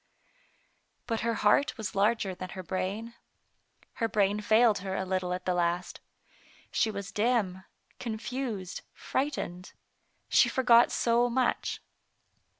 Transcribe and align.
But 1.05 1.19
her 1.19 1.35
heart 1.35 1.77
was 1.77 1.93
larger 1.93 2.33
than 2.33 2.49
her 2.57 2.63
brain. 2.63 3.13
Her 4.01 4.07
brain 4.07 4.39
failed 4.41 4.79
her 4.79 4.95
a 4.95 5.05
little 5.05 5.31
at 5.31 5.45
the 5.45 5.53
last. 5.53 5.99
She 6.71 6.89
was 6.89 7.11
dim, 7.11 7.65
confused, 7.99 8.81
frightened. 8.95 9.73
She 10.27 10.49
forgot 10.49 10.91
so 10.91 11.29
much. 11.29 11.83